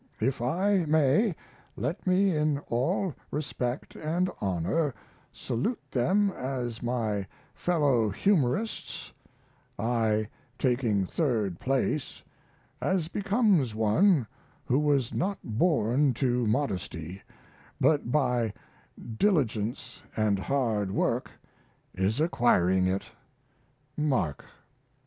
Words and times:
If 0.19 0.41
I 0.41 0.79
may, 0.87 1.35
let 1.75 2.07
me 2.07 2.35
in 2.35 2.57
all 2.69 3.13
respect 3.29 3.95
and 3.95 4.31
honor 4.41 4.95
salute 5.31 5.79
them 5.91 6.31
as 6.31 6.81
my 6.81 7.27
fellow 7.53 8.09
humorists, 8.09 9.13
I 9.77 10.27
taking 10.57 11.05
third 11.05 11.59
place, 11.59 12.23
as 12.81 13.09
becomes 13.09 13.75
one 13.75 14.25
who 14.65 14.79
was 14.79 15.13
not 15.13 15.37
born 15.43 16.15
to 16.15 16.47
modesty, 16.47 17.21
but 17.79 18.11
by 18.11 18.53
diligence 19.19 20.01
& 20.15 20.17
hard 20.17 20.89
work 20.89 21.29
is 21.93 22.19
acquiring 22.19 22.87
it. 22.87 23.03
MARK. 23.95 24.45